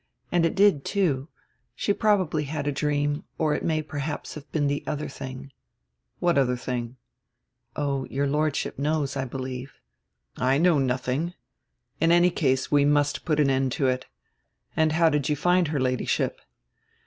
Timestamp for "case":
12.31-12.71